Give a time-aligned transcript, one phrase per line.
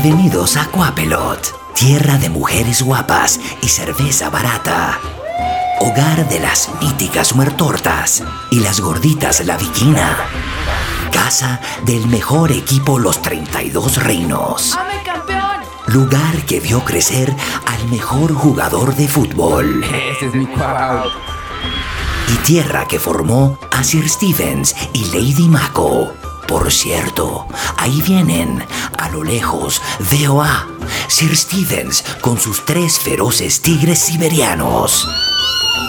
[0.00, 5.00] Bienvenidos a Coapelot, tierra de mujeres guapas y cerveza barata.
[5.80, 8.22] Hogar de las míticas muertortas
[8.52, 10.16] y las gorditas La Viquina.
[11.10, 14.78] Casa del mejor equipo Los 32 Reinos.
[15.88, 17.34] Lugar que vio crecer
[17.66, 19.82] al mejor jugador de fútbol.
[19.82, 21.08] Ese es mi cuau.
[22.32, 26.17] Y tierra que formó a Sir Stevens y Lady Mako.
[26.48, 27.46] Por cierto,
[27.76, 28.64] ahí vienen,
[28.96, 30.66] a lo lejos, veo a
[31.06, 35.06] Sir Stevens con sus tres feroces tigres siberianos.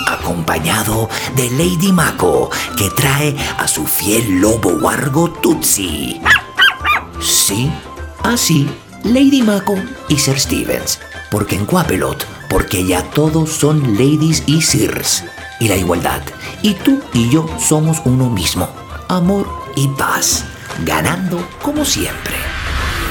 [0.10, 6.20] Acompañado de Lady Mako, que trae a su fiel lobo wargo Tutsi.
[7.22, 7.72] Sí,
[8.24, 8.70] así,
[9.06, 9.76] Lady Mako
[10.10, 11.00] y Sir Stevens.
[11.32, 15.24] Porque en Coapelot, porque ya todos son ladies y sirs.
[15.62, 16.22] Y la igualdad.
[16.62, 18.68] Y tú y yo somos uno mismo.
[19.08, 20.46] Amor y paz.
[20.86, 22.36] Ganando como siempre.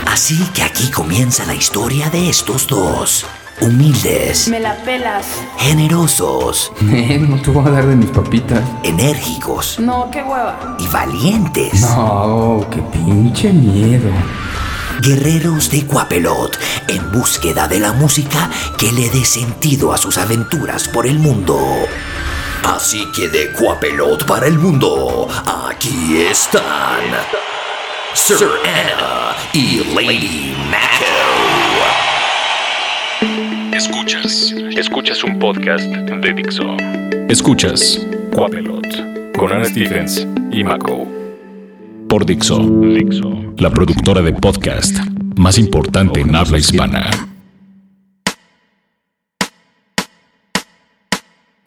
[0.07, 3.27] Así que aquí comienza la historia de estos dos.
[3.61, 5.27] Humildes, Me la pelas.
[5.59, 8.62] generosos, Eh, no te voy a dar de mis papitas.
[8.84, 10.77] enérgicos No, qué hueva.
[10.79, 11.81] y valientes.
[11.81, 14.11] No, qué pinche miedo.
[15.03, 18.48] Guerreros de Coapelot en búsqueda de la música
[18.79, 21.59] que le dé sentido a sus aventuras por el mundo.
[22.64, 27.03] Así que de Coapelot para el mundo, aquí están
[28.14, 31.05] Sir Anna y Lady Mako.
[33.75, 34.55] Escuchas.
[34.77, 36.77] Escuchas un podcast de Dixo.
[37.29, 41.06] Escuchas Coapelot con Stephens y Mako.
[42.09, 42.59] Por Dixo.
[42.59, 43.55] Dixo.
[43.59, 44.97] La productora de podcast
[45.36, 47.11] más importante en habla hispana.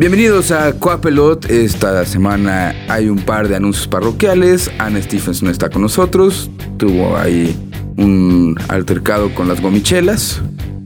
[0.02, 1.48] Bienvenidos a Coapelot.
[1.52, 4.72] Esta semana hay un par de anuncios parroquiales.
[4.80, 6.50] Ana Stephens no está con nosotros.
[6.78, 7.56] Tuvo ahí
[7.98, 10.42] un altercado con las gomichelas.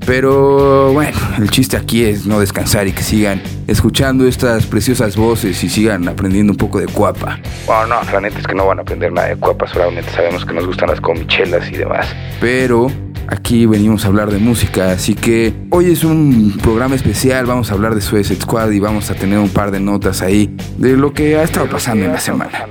[0.06, 5.64] Pero bueno, el chiste aquí es no descansar y que sigan escuchando estas preciosas voces
[5.64, 7.40] y sigan aprendiendo un poco de cuapa.
[7.68, 10.46] Bueno, no, la neta es que no van a aprender nada de cuapa, solamente sabemos
[10.46, 12.14] que nos gustan las gomichelas y demás.
[12.42, 12.92] Pero
[13.28, 17.74] aquí venimos a hablar de música, así que hoy es un programa especial, vamos a
[17.74, 21.14] hablar de Suicide Squad y vamos a tener un par de notas ahí de lo
[21.14, 22.68] que ha estado pasando en la semana.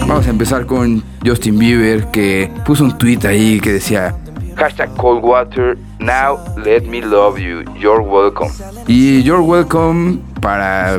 [0.00, 4.16] Vamos a empezar con Justin Bieber que puso un tweet ahí que decía
[4.56, 8.50] Hashtag cold water, now let me love you, you're welcome.
[8.86, 10.98] Y you're welcome para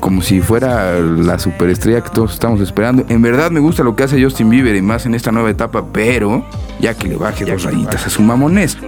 [0.00, 3.04] como si fuera la superestrella que todos estamos esperando.
[3.08, 5.84] En verdad me gusta lo que hace Justin Bieber y más en esta nueva etapa,
[5.92, 6.44] pero
[6.80, 8.78] ya que le baje dos rayitas a su mamonés.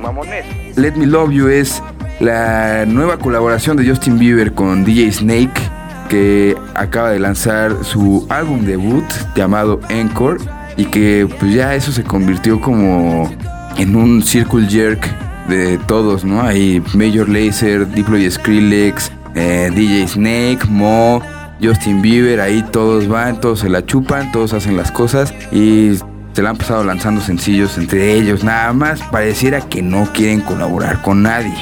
[0.77, 1.83] Let Me Love You es
[2.21, 5.61] la nueva colaboración de Justin Bieber con DJ Snake
[6.09, 9.05] que acaba de lanzar su álbum debut
[9.35, 10.39] llamado Encore
[10.77, 13.31] y que pues ya eso se convirtió como
[13.79, 15.09] en un circle jerk
[15.49, 16.43] de todos, ¿no?
[16.43, 21.23] Hay Major Lazer, Diplo y Skrillex, eh, DJ Snake, Mo,
[21.63, 25.93] Justin Bieber, ahí todos van, todos se la chupan, todos hacen las cosas y
[26.33, 31.01] se la han pasado lanzando sencillos entre ellos, nada más pareciera que no quieren colaborar
[31.03, 31.55] con nadie.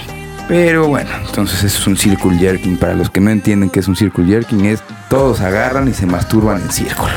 [0.48, 2.76] Pero bueno, entonces eso es un circle jerking.
[2.76, 6.06] Para los que no entienden qué es un circle jerking, es todos agarran y se
[6.06, 7.12] masturban en círculo.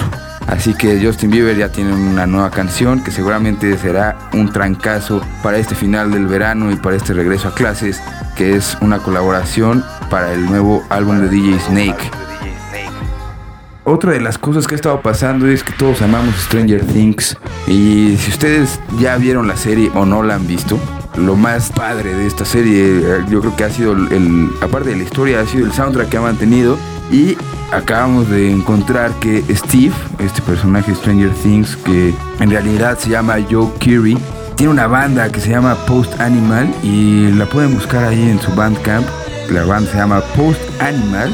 [0.47, 5.58] Así que Justin Bieber ya tiene una nueva canción que seguramente será un trancazo para
[5.58, 8.02] este final del verano y para este regreso a clases,
[8.35, 12.12] que es una colaboración para el nuevo álbum de DJ Snake.
[13.84, 17.38] Otra de las cosas que ha estado pasando es que todos amamos Stranger Things
[17.68, 20.78] y si ustedes ya vieron la serie o no la han visto,
[21.18, 24.97] lo más padre de esta serie eh, yo creo que ha sido el, aparte de
[24.97, 26.78] la historia, ha sido el soundtrack que ha mantenido
[27.12, 27.38] y
[27.72, 33.69] acabamos de encontrar que Steve, este personaje Stranger Things que en realidad se llama Joe
[33.79, 34.18] Keery,
[34.56, 38.51] tiene una banda que se llama Post Animal y la pueden buscar ahí en su
[38.56, 39.06] Bandcamp.
[39.51, 41.31] La banda se llama Post Animal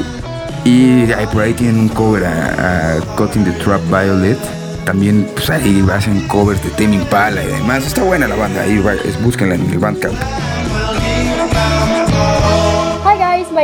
[0.64, 4.38] y por ahí tienen un cover a, Cutting the Trap Violet.
[4.84, 7.86] También pues ahí hacen covers de Tame Impala y demás.
[7.86, 8.82] Está buena la banda, ahí
[9.22, 10.14] búsquenla en el Bandcamp.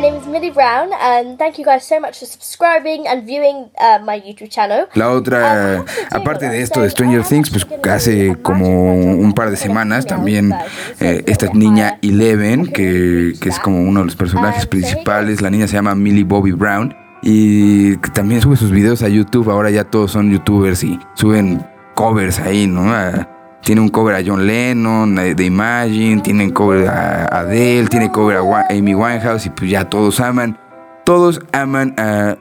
[0.01, 3.69] My name is Millie Brown, and thank you guys so much for subscribing and viewing
[3.79, 4.87] uh, my YouTube channel.
[4.95, 10.07] La otra, aparte de esto de Stranger Things, pues hace como un par de semanas
[10.07, 10.55] también
[11.01, 15.67] eh, esta niña Eleven, que, que es como uno de los personajes principales, la niña
[15.67, 20.13] se llama Millie Bobby Brown y también sube sus videos a YouTube, ahora ya todos
[20.13, 21.63] son youtubers y suben
[21.95, 22.91] covers ahí, ¿no?
[22.91, 23.29] A-
[23.63, 28.67] tiene un cover a John Lennon, de Imagine, tienen cover a Adele, tiene cover a
[28.71, 30.59] Amy Winehouse y pues ya todos aman.
[31.05, 32.37] Todos aman a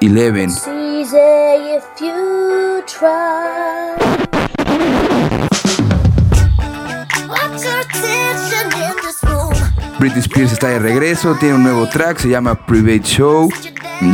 [0.00, 0.50] Eleven.
[9.98, 13.48] Britney Spears está de regreso, tiene un nuevo track, se llama Private Show.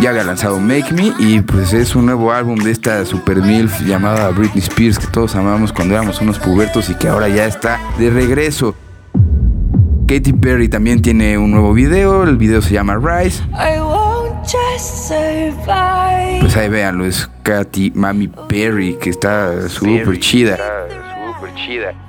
[0.00, 3.80] Ya había lanzado Make Me y pues es un nuevo álbum de esta super MILF
[3.80, 7.80] llamada Britney Spears que todos amamos cuando éramos unos pubertos y que ahora ya está
[7.98, 8.74] de regreso.
[10.06, 13.42] Katy Perry también tiene un nuevo video, el video se llama Rise.
[16.40, 20.58] Pues ahí véanlo, es Katy Mami Perry que está súper chida.
[21.34, 22.07] Súper chida.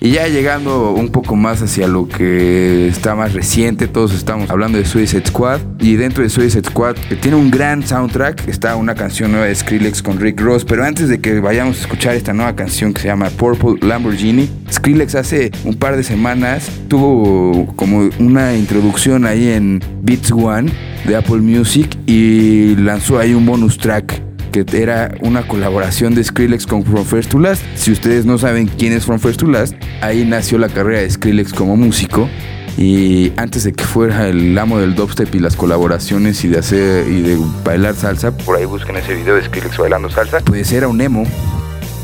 [0.00, 4.78] Y ya llegando un poco más hacia lo que está más reciente, todos estamos hablando
[4.78, 5.60] de Suicide Squad.
[5.80, 10.00] Y dentro de Suicide Squad, tiene un gran soundtrack, está una canción nueva de Skrillex
[10.00, 10.64] con Rick Ross.
[10.64, 14.48] Pero antes de que vayamos a escuchar esta nueva canción que se llama Purple Lamborghini,
[14.70, 20.70] Skrillex hace un par de semanas tuvo como una introducción ahí en Beats One
[21.08, 24.27] de Apple Music y lanzó ahí un bonus track
[24.64, 27.62] que era una colaboración de Skrillex con From First to Last.
[27.74, 31.10] Si ustedes no saben quién es From First to Last, ahí nació la carrera de
[31.10, 32.28] Skrillex como músico.
[32.76, 37.08] Y antes de que fuera el amo del dubstep y las colaboraciones y de hacer
[37.08, 40.86] y de bailar salsa, por ahí busquen ese video de Skrillex bailando salsa, pues era
[40.86, 41.24] un emo.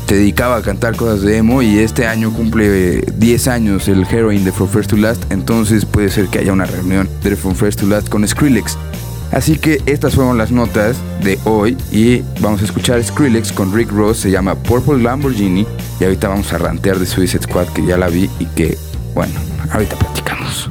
[0.07, 4.43] Se dedicaba a cantar cosas de emo y este año cumple 10 años el heroin
[4.43, 7.79] de From First to Last, entonces puede ser que haya una reunión de From First
[7.79, 8.77] to Last con Skrillex.
[9.31, 13.91] Así que estas fueron las notas de hoy y vamos a escuchar Skrillex con Rick
[13.91, 15.65] Ross, se llama Purple Lamborghini
[15.99, 18.77] y ahorita vamos a rantear de Suicide Squad que ya la vi y que,
[19.13, 19.33] bueno,
[19.71, 20.69] ahorita platicamos.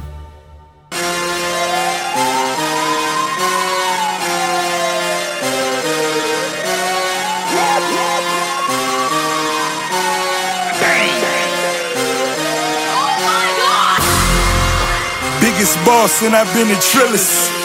[15.39, 17.64] Biggest boss and I've been a trillist.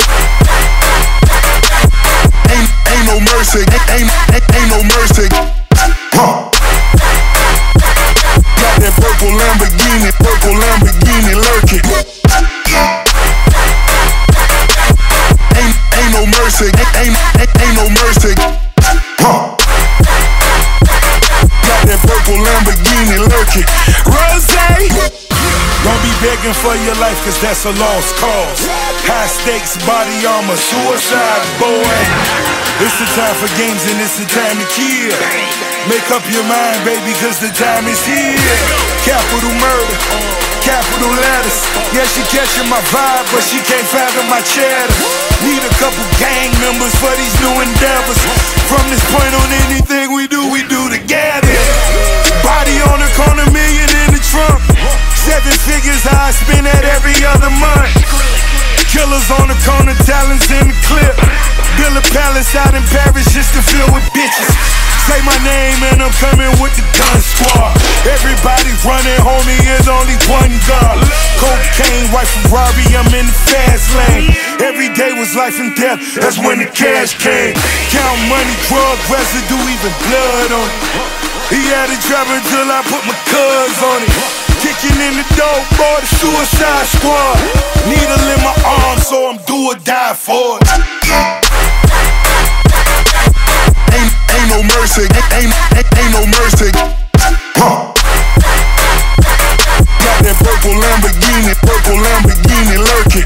[3.01, 5.25] Ain't, no mercy, ain't, ain't, ain't no mercy.
[6.13, 6.53] Huh.
[8.61, 11.81] Got that purple Lamborghini, purple Lamborghini lurking.
[15.57, 16.69] Ain't, ain't no mercy,
[17.01, 18.37] ain't, ain't, ain't no mercy.
[19.17, 19.57] Huh.
[21.65, 23.65] Got that purple Lamborghini lurking.
[24.05, 24.45] Rose.
[25.81, 28.61] Don't be begging for your life, cause that's a lost cause.
[29.09, 32.70] High stakes, body armor, suicide, boy.
[32.81, 35.13] It's the time for games and it's the time to kill.
[35.85, 38.41] Make up your mind, baby, cause the time is here.
[39.05, 39.97] Capital murder,
[40.65, 41.57] capital letters.
[41.93, 44.97] Yeah, she catching my vibe, but she can't fathom my cheddar.
[45.45, 48.17] Need a couple gang members for these new endeavors.
[48.65, 51.53] From this point on, anything we do, we do together.
[52.41, 54.57] Body on the corner, million in the trunk.
[55.21, 58.50] Seven figures, I spend that every other month.
[58.91, 61.15] Killers on the corner, talents in the clip.
[61.79, 64.51] Build a palace out in Paris just to fill with bitches.
[65.07, 67.71] Say my name and I'm coming with the gun squad.
[68.03, 70.99] Everybody running, homie, is only one gun.
[71.39, 74.27] Cocaine, white Ferrari, I'm in the fast lane.
[74.59, 77.55] Every day was life and death, that's when the cash came.
[77.95, 81.21] Count money, drug residue, even blood on it.
[81.47, 84.40] He had it dropping till I put my cuz on it.
[84.61, 87.33] Kicking in the door, boy, the suicide squad.
[87.89, 90.69] Needle in my arm, so I'm do or die for it.
[93.89, 96.69] Ain't, ain't no mercy, ain't, ain't, ain't no mercy.
[97.57, 97.89] Huh.
[100.05, 103.25] Got that purple Lamborghini, purple Lamborghini lurking.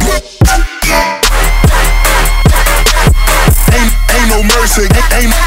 [3.76, 5.45] Ain't, ain't no mercy, ain't, ain't,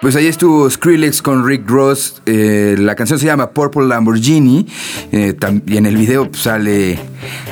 [0.00, 2.22] Pues ahí estuvo Skrillex con Rick Ross.
[2.26, 4.66] Eh, la canción se llama Purple Lamborghini.
[5.12, 6.98] Eh, y en el video pues, sale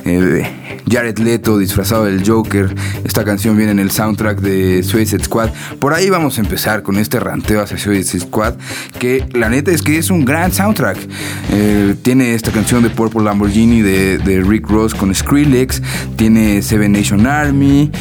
[0.04, 2.74] eh, Jared Leto disfrazado del Joker.
[3.04, 5.50] Esta canción viene en el soundtrack de Suicide Squad.
[5.78, 8.54] Por ahí vamos a empezar con este ranteo hacia Suicide Squad.
[8.98, 10.98] Que la neta es que es un gran soundtrack.
[12.02, 15.80] tiene esta canción de Purple Lamborghini de, de Rick Ross con Skrillex.
[16.16, 17.92] Tiene Seven Nation Army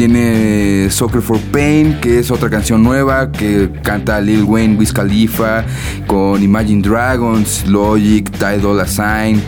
[0.00, 5.62] tiene Soccer for Pain, que es otra canción nueva que canta Lil Wayne, Wiz Khalifa,
[6.06, 9.42] con Imagine Dragons, Logic, Tidal Assign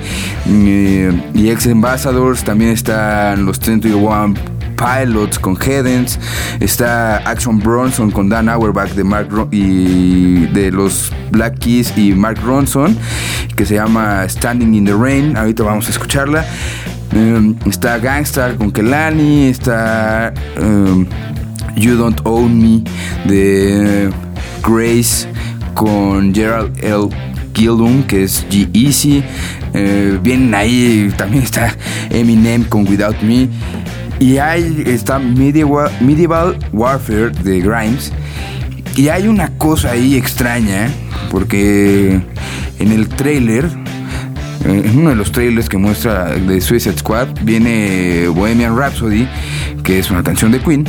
[0.46, 2.44] eh, y Ex Ambassadors.
[2.44, 4.34] También están los 21
[4.76, 6.18] Pilots con Hedens,
[6.60, 12.38] está Action Bronson con Dan Auerbach de Mark y de los Black Keys y Mark
[12.44, 12.94] Ronson,
[13.56, 15.34] que se llama Standing in the Rain.
[15.34, 16.44] Ahorita vamos a escucharla.
[17.12, 21.06] Em, está Gangstar con Kelani, está em,
[21.76, 22.82] You Don't Own Me
[23.26, 24.10] de
[24.62, 25.28] Grace
[25.74, 27.08] con Gerald L.
[27.54, 29.22] Gildum, que es G-Easy.
[29.74, 31.76] Eh, vienen ahí, también está
[32.10, 33.48] Eminem con Without Me.
[34.18, 38.12] Y hay, está Medieval, Medieval Warfare de Grimes.
[38.96, 40.90] Y hay una cosa ahí extraña,
[41.30, 42.20] porque
[42.78, 43.68] en el trailer
[44.64, 49.28] en uno de los trailers que muestra de Suicide Squad viene Bohemian Rhapsody,
[49.82, 50.86] que es una canción de Queen,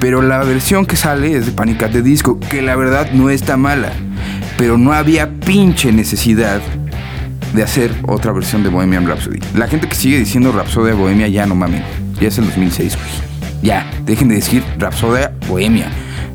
[0.00, 3.30] pero la versión que sale es de Panic at the Disco, que la verdad no
[3.30, 3.92] está mala,
[4.56, 6.60] pero no había pinche necesidad
[7.54, 9.40] de hacer otra versión de Bohemian Rhapsody.
[9.56, 11.82] La gente que sigue diciendo Rhapsody Bohemia ya no mamen,
[12.20, 13.28] ya es el 2006, güey.
[13.62, 15.90] Ya, dejen de decir Rhapsody Bohemia.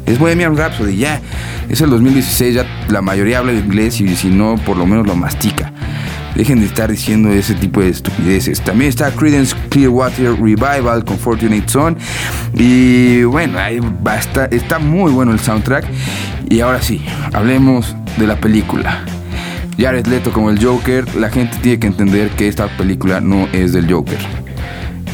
[0.05, 1.21] Es Bohemian Rhapsody, ya.
[1.69, 5.15] Es el 2016, ya la mayoría habla inglés y si no, por lo menos lo
[5.15, 5.71] mastica.
[6.35, 8.61] Dejen de estar diciendo ese tipo de estupideces.
[8.61, 11.97] También está Credence Clearwater Revival con Fortunate Son.
[12.53, 15.85] Y bueno, ahí basta, está muy bueno el soundtrack.
[16.49, 19.03] Y ahora sí, hablemos de la película.
[19.77, 23.73] Jared Leto como el Joker, la gente tiene que entender que esta película no es
[23.73, 24.19] del Joker.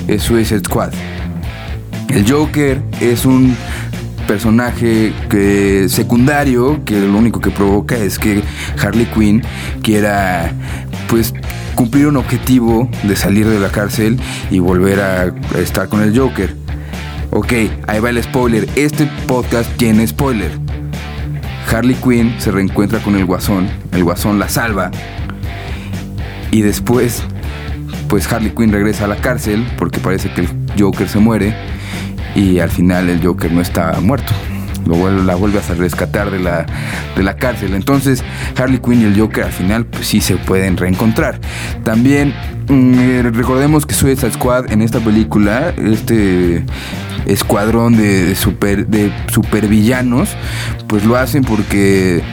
[0.08, 0.92] Es Suicide Squad.
[2.10, 3.56] El Joker es un
[4.28, 5.12] personaje
[5.88, 8.44] secundario que lo único que provoca es que
[8.80, 9.42] Harley Quinn
[9.82, 10.52] quiera
[11.10, 11.34] pues
[11.76, 14.20] cumplir un objetivo de salir de la cárcel
[14.52, 16.56] y volver a estar con el Joker.
[17.32, 17.54] Ok,
[17.88, 18.68] ahí va el spoiler.
[18.76, 20.52] Este podcast tiene spoiler.
[21.72, 23.70] Harley Quinn se reencuentra con el Guasón.
[23.92, 24.92] El Guasón la salva.
[26.52, 27.24] Y después,
[28.08, 31.56] pues Harley Quinn regresa a la cárcel porque parece que el Joker se muere.
[32.36, 34.34] Y al final el Joker no está muerto
[34.88, 36.66] la vuelves a rescatar de la,
[37.16, 37.74] de la cárcel.
[37.74, 38.24] Entonces
[38.58, 41.40] Harley Quinn y el Joker al final pues sí se pueden reencontrar.
[41.84, 42.34] También
[42.68, 46.64] mm, eh, recordemos que Suicide Squad en esta película, este
[47.26, 50.30] escuadrón de, super, de supervillanos,
[50.88, 52.24] pues lo hacen porque,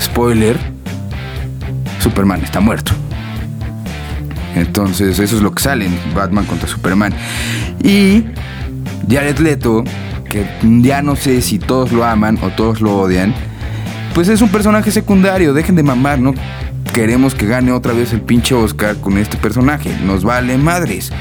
[0.00, 0.56] spoiler,
[2.00, 2.92] Superman está muerto.
[4.54, 7.12] Entonces eso es lo que salen, Batman contra Superman.
[7.82, 8.24] Y
[9.10, 9.84] Jared Leto
[10.32, 10.46] que
[10.80, 13.34] ya no sé si todos lo aman o todos lo odian,
[14.14, 16.32] pues es un personaje secundario, dejen de mamar, no
[16.94, 21.12] queremos que gane otra vez el pinche Oscar con este personaje, nos vale madres.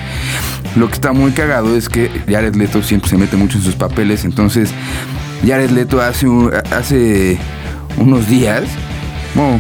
[0.77, 3.75] Lo que está muy cagado es que Jared Leto siempre se mete mucho en sus
[3.75, 4.72] papeles, entonces
[5.46, 6.27] Jared Leto hace,
[6.74, 7.38] hace
[7.98, 8.63] unos días,
[9.36, 9.60] bueno,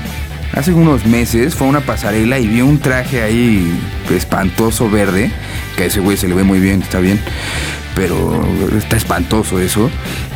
[0.53, 3.77] hace unos meses fue a una pasarela y vio un traje ahí
[4.15, 5.29] espantoso verde,
[5.75, 7.19] que a ese güey se le ve muy bien, está bien
[8.01, 8.41] pero
[8.75, 9.91] está espantoso eso.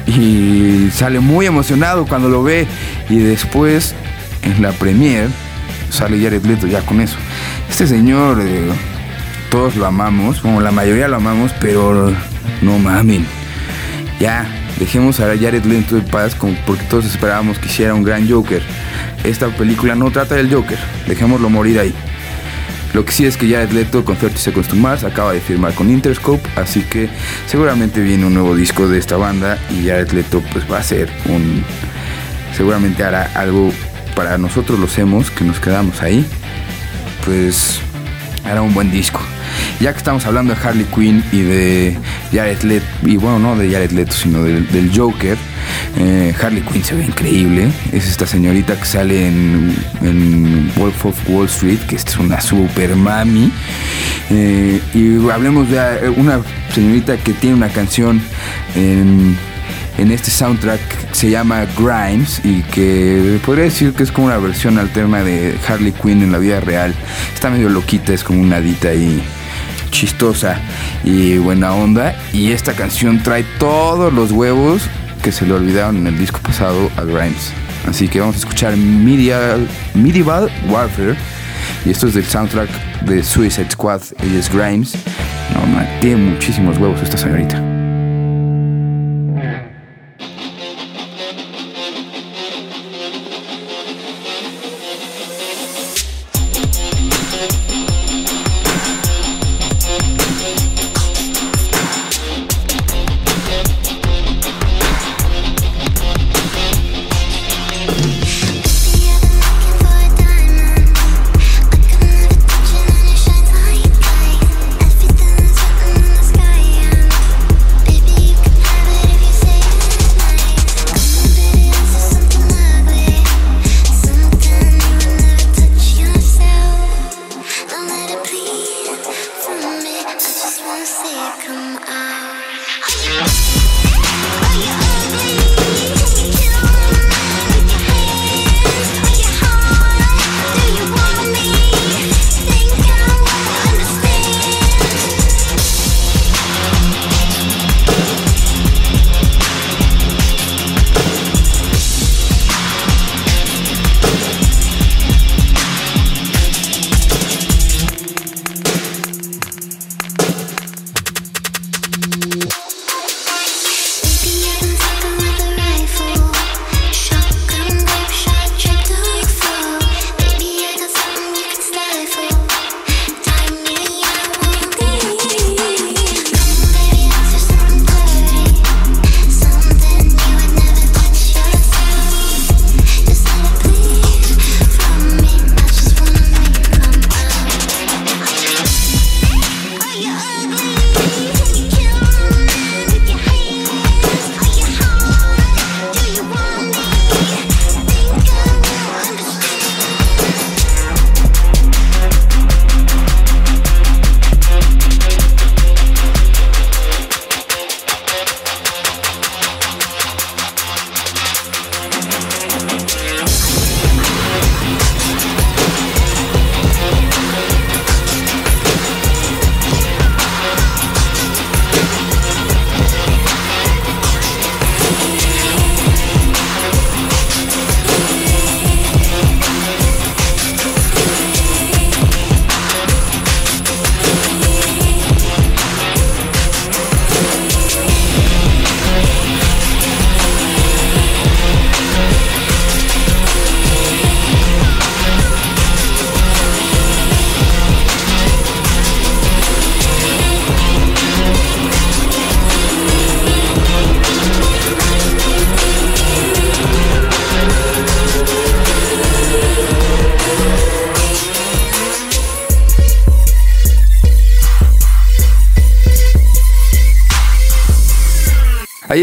[0.06, 2.68] Y sale muy emocionado cuando lo ve.
[3.10, 3.96] Y después,
[4.44, 5.30] en la premier,
[5.90, 7.18] sale Jared Leto ya con eso.
[7.68, 8.70] Este señor, eh,
[9.50, 12.14] todos lo amamos, como la mayoría lo amamos, pero
[12.62, 13.26] no mamen.
[14.20, 14.46] Ya,
[14.78, 18.62] dejemos a Jared Leto en paz, porque todos esperábamos que hiciera un gran Joker.
[19.24, 21.96] Esta película no trata del Joker, dejémoslo morir ahí.
[22.96, 25.74] Lo que sí es que ya Leto con 30 Seconds to Mars acaba de firmar
[25.74, 27.10] con Interscope, así que
[27.46, 31.10] seguramente viene un nuevo disco de esta banda y ya Leto pues va a ser
[31.26, 31.66] un...
[32.56, 33.74] seguramente hará algo
[34.16, 36.26] para nosotros los hemos que nos quedamos ahí,
[37.26, 37.82] pues
[38.46, 39.20] hará un buen disco.
[39.82, 42.00] Ya que estamos hablando de Harley Quinn y de
[42.32, 45.38] Jared Leto, y bueno, no de Jared Leto, sino del, Joker,
[45.98, 47.70] eh, Harley Quinn se ve increíble.
[47.92, 53.52] Es esta señorita que sale en, Wolf of Wall Street, que es una super mami.
[54.30, 56.42] Eh, y hablemos de eh, una
[56.74, 58.22] señorita que tiene una canción
[58.76, 59.38] en,
[59.98, 65.24] este soundtrack se llama Grimes y que podría decir que es como una versión alterna
[65.24, 66.94] de Harley Quinn en la vida real.
[67.34, 69.24] Está medio loquita, es como una dita ahí
[69.92, 70.60] chistosa
[71.06, 72.14] y buena onda.
[72.34, 74.90] Y esta canción trae todos los huevos
[75.26, 77.52] que se le olvidaron en el disco pasado a Grimes.
[77.88, 79.68] Así que vamos a escuchar Medieval,
[80.70, 81.16] Warfare.
[81.84, 82.70] Y esto es del soundtrack
[83.06, 84.02] de Suicide Squad.
[84.22, 84.94] Ella es Grimes.
[85.52, 87.75] No, man, tiene muchísimos huevos esta señorita.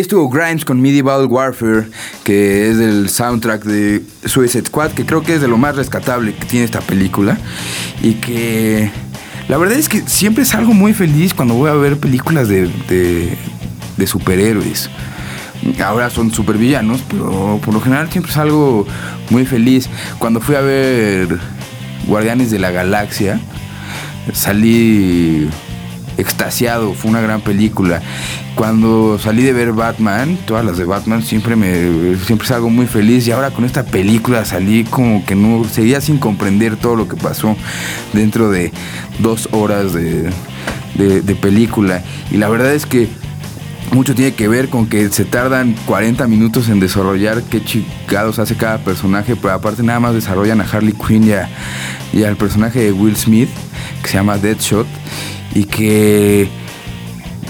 [0.02, 1.86] Estuvo Grimes con Medieval Warfare,
[2.24, 6.34] que es el soundtrack de Suicide Squad, que creo que es de lo más rescatable
[6.34, 7.38] que tiene esta película.
[8.02, 8.90] Y que
[9.48, 13.36] la verdad es que siempre salgo muy feliz cuando voy a ver películas de, de,
[13.96, 14.90] de superhéroes.
[15.84, 18.86] Ahora son supervillanos, pero por lo general siempre salgo
[19.30, 19.88] muy feliz.
[20.18, 21.38] Cuando fui a ver
[22.06, 23.40] Guardianes de la Galaxia,
[24.32, 25.48] salí
[26.22, 28.00] extasiado, fue una gran película.
[28.54, 33.26] Cuando salí de ver Batman, todas las de Batman, siempre me siempre salgo muy feliz
[33.26, 37.16] y ahora con esta película salí como que no seguía sin comprender todo lo que
[37.16, 37.56] pasó
[38.12, 38.72] dentro de
[39.20, 40.30] dos horas de,
[40.94, 42.02] de, película.
[42.30, 43.08] Y la verdad es que
[43.92, 48.54] mucho tiene que ver con que se tardan 40 minutos en desarrollar qué chingados hace
[48.54, 52.92] cada personaje, pero aparte nada más desarrollan a Harley Quinn y, y al personaje de
[52.92, 53.50] Will Smith,
[54.02, 54.86] que se llama Deadshot,
[55.54, 56.48] y que...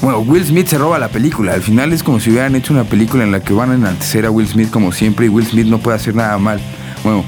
[0.01, 1.55] Bueno, Will Smith se roba la película.
[1.55, 4.27] Al final es como si hubieran hecho una película en la que van a enaltecer
[4.27, 6.61] a Will Smith como siempre y Will Smith no puede hacer nada mal.
[7.05, 7.25] Bueno,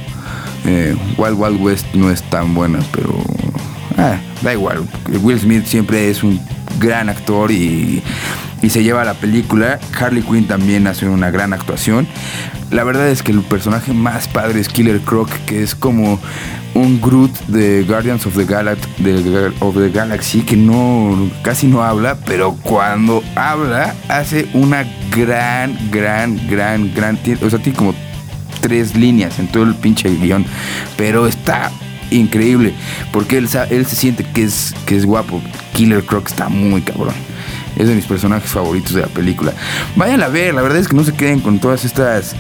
[0.67, 3.15] eh, Wild Wild West no es tan buena, pero...
[3.97, 4.83] Ah, da igual.
[5.23, 6.41] Will Smith siempre es un
[6.81, 8.03] gran actor y,
[8.61, 9.79] y, se lleva la película.
[9.97, 12.09] Harley Quinn también hace una gran actuación.
[12.73, 16.19] La verdad es que el personaje más padre es Killer Croc, que es como
[16.75, 22.57] un Groot de Guardians of the, of the Galaxy que no casi no habla, pero
[22.63, 24.85] cuando habla hace una
[25.15, 27.95] gran, gran, gran, gran, o sea, tiene como
[28.61, 30.45] tres líneas en todo el pinche guion,
[30.97, 31.71] pero está
[32.11, 32.75] increíble,
[33.13, 35.43] porque él, él se siente que es, que es guapo.
[35.75, 37.15] Killer Croc está muy cabrón.
[37.77, 39.53] Es de mis personajes favoritos de la película.
[39.97, 42.37] Vayan a ver, la verdad es que no se queden con todas estas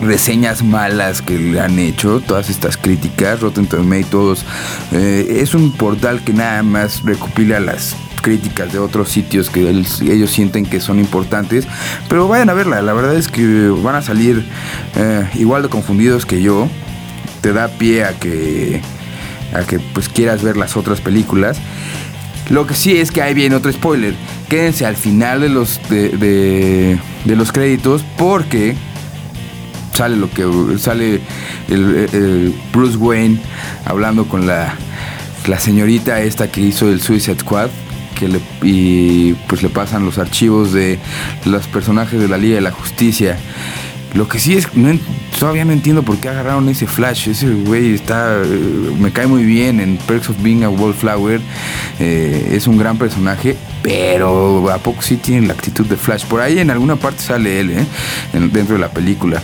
[0.00, 4.44] reseñas malas que le han hecho, todas estas críticas, Rotten Tomatoes,
[4.92, 10.30] eh, es un portal que nada más recopila las críticas de otros sitios que ellos
[10.30, 11.66] sienten que son importantes,
[12.08, 14.44] pero vayan a verla, la verdad es que van a salir
[14.96, 16.68] eh, igual de confundidos que yo,
[17.40, 18.80] te da pie a que,
[19.52, 21.58] a que pues quieras ver las otras películas.
[22.50, 24.14] Lo que sí es que ahí viene otro spoiler.
[24.50, 28.76] Quédense al final de los, de los créditos porque
[29.94, 30.44] sale lo que
[30.78, 31.20] sale
[31.68, 33.38] el, Bruce Wayne
[33.84, 34.74] hablando con la,
[35.46, 37.70] la señorita esta que hizo el Suicide Squad
[38.18, 40.98] que le, y pues le pasan los archivos de
[41.44, 43.38] los personajes de la Liga de la Justicia
[44.14, 44.96] lo que sí es, no,
[45.38, 47.28] todavía no entiendo por qué agarraron ese Flash.
[47.28, 48.42] Ese güey está,
[48.98, 51.40] me cae muy bien en Perks of Being a Wallflower.
[51.98, 56.24] Eh, es un gran personaje, pero a poco sí tiene la actitud de Flash.
[56.24, 57.86] Por ahí en alguna parte sale él, ¿eh?
[58.32, 59.42] dentro de la película.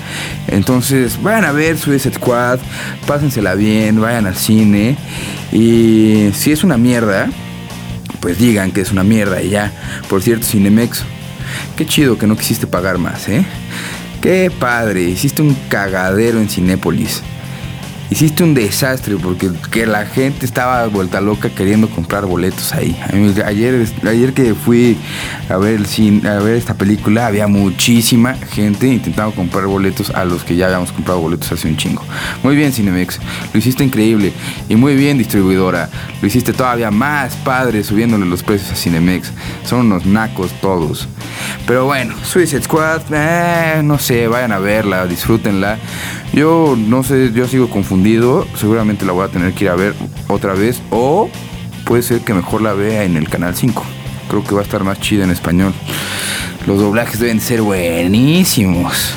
[0.49, 2.59] Entonces, vayan a ver Suicide Squad,
[3.07, 4.97] pásensela bien, vayan al cine.
[5.53, 7.29] Y si es una mierda,
[8.21, 9.75] pues digan que es una mierda y ya.
[10.09, 11.03] Por cierto, Cinemex,
[11.77, 13.45] qué chido que no quisiste pagar más, ¿eh?
[14.23, 17.23] Qué padre, hiciste un cagadero en Cinépolis.
[18.11, 22.99] Hiciste un desastre porque que la gente estaba vuelta loca queriendo comprar boletos ahí.
[23.47, 24.99] Ayer, ayer que fui
[25.49, 30.43] a ver, el a ver esta película había muchísima gente intentando comprar boletos a los
[30.43, 32.03] que ya habíamos comprado boletos hace un chingo.
[32.43, 33.21] Muy bien Cinemex,
[33.53, 34.33] lo hiciste increíble
[34.69, 35.89] y muy bien distribuidora.
[36.21, 39.31] Lo hiciste todavía más padre subiéndole los precios a Cinemex.
[39.65, 41.09] Son unos nacos todos.
[41.65, 45.79] Pero bueno, Suicide Squad, eh, no sé, vayan a verla, disfrútenla.
[46.33, 48.47] Yo no sé, yo sigo confundido.
[48.57, 49.95] Seguramente la voy a tener que ir a ver
[50.29, 50.81] otra vez.
[50.91, 51.29] O
[51.85, 53.83] puede ser que mejor la vea en el canal 5.
[54.29, 55.73] Creo que va a estar más chida en español.
[56.67, 59.15] Los doblajes deben ser buenísimos.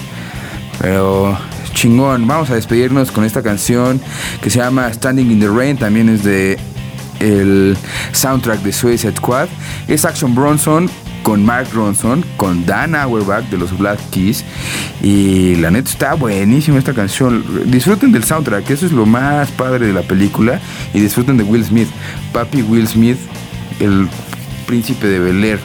[0.80, 1.38] Pero
[1.74, 2.28] chingón.
[2.28, 4.02] Vamos a despedirnos con esta canción
[4.42, 5.78] que se llama Standing in the Rain.
[5.78, 6.58] También es de
[7.20, 7.78] el
[8.12, 9.50] soundtrack de Suicide Squad.
[9.88, 10.90] Es Action Bronson
[11.24, 14.46] con Mark Ronson, con Dan Auerbach de los Black Keys.
[15.02, 17.44] Y la neta está buenísima esta canción.
[17.66, 20.60] Disfruten del soundtrack, eso es lo más padre de la película.
[20.94, 21.90] Y disfruten de Will Smith.
[22.32, 23.18] Papi Will Smith,
[23.80, 24.08] el
[24.68, 25.60] príncipe de Bel Air.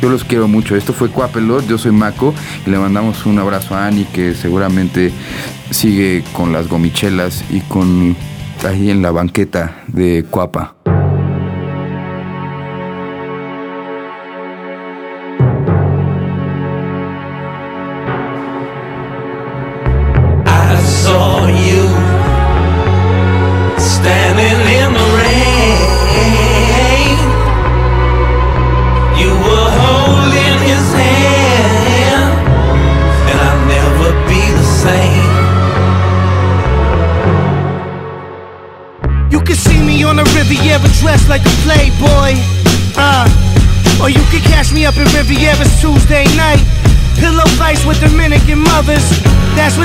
[0.00, 0.76] Yo los quiero mucho.
[0.76, 2.34] Esto fue Cuapelot, yo soy Mako
[2.66, 5.12] y le mandamos un abrazo a Annie que seguramente
[5.70, 8.16] sigue con las gomichelas y con
[8.64, 10.24] ahí en la banqueta de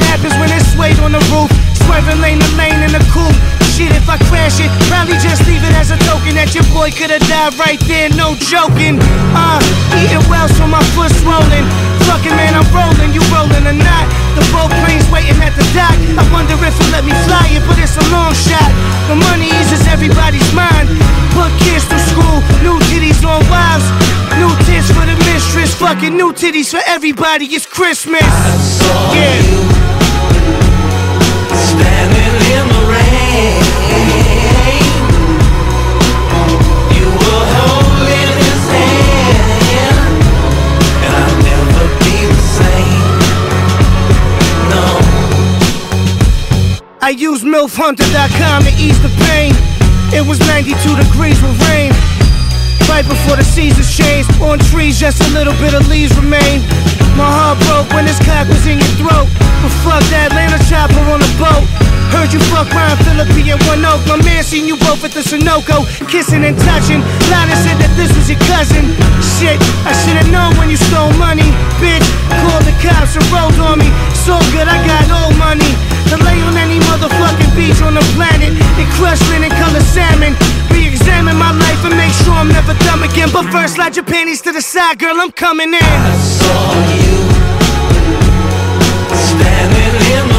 [0.05, 0.35] Cuapa.
[7.59, 8.99] right there, no joking.
[9.33, 9.59] Uh,
[9.99, 11.65] eating well, so my foot's swollen.
[12.07, 14.05] Fucking man, I'm rolling, you rolling or not?
[14.37, 15.97] The boat plane's waiting at the dock.
[16.15, 18.71] I wonder if he'll let me fly it, but it's a long shot.
[19.09, 20.87] The money eases everybody's mind.
[21.33, 23.87] Put kids through school, new titties on wives.
[24.37, 27.45] New tits for the mistress, fucking new titties for everybody.
[27.45, 28.23] It's Christmas.
[29.15, 29.74] yeah.
[47.05, 49.53] I used MILFHunter.com to ease the pain.
[50.09, 51.93] It was 92 degrees with rain.
[52.89, 56.65] Right before the seasons changed, on trees just a little bit of leaves remain.
[57.13, 59.29] My heart broke when this cock was in your throat.
[59.61, 61.84] But fuck that Atlanta chopper on a boat.
[62.13, 64.01] Heard you fuck Ryan Philippi and One Oak.
[64.07, 67.01] My man seen you both at the Sunoco, kissing and touching.
[67.31, 68.85] Lana said that this was your cousin.
[69.37, 71.49] Shit, I should've known when you stole money.
[71.81, 72.05] Bitch,
[72.45, 73.89] called the cops and rolled on me.
[74.25, 75.71] So good, I got old money.
[76.13, 80.37] To lay on any motherfucking beach on the planet in crushed linen color salmon.
[80.69, 83.29] Re-examine my life and make sure I'm never dumb again.
[83.33, 85.17] But first, slide your panties to the side, girl.
[85.17, 85.81] I'm coming in.
[85.81, 87.17] I saw you
[89.17, 90.34] standing in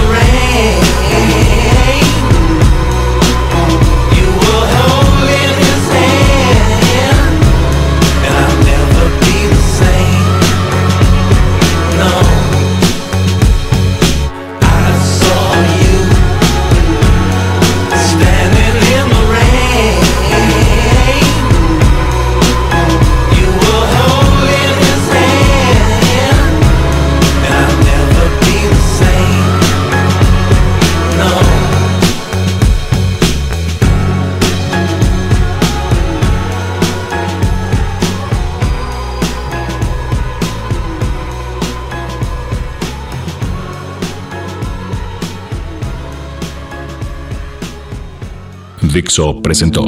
[48.97, 49.83] Dixo presentó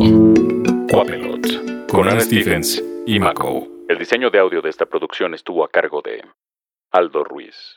[0.91, 3.67] Quapelot con Ana Stephens y Mako.
[3.89, 6.23] El diseño de audio de esta producción estuvo a cargo de
[6.93, 7.75] Aldo Ruiz.